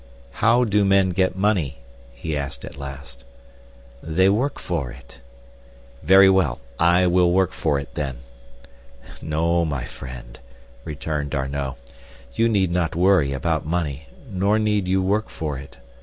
[0.31, 1.77] "How do men get money?"
[2.11, 3.23] he asked at last.
[4.01, 5.21] "They work for it."
[6.01, 6.59] "Very well.
[6.79, 8.17] I will work for it, then."
[9.21, 10.39] "No, my friend,"
[10.85, 11.77] returned D'Arnot,
[12.33, 15.77] "you need not worry about money, nor need you work for it.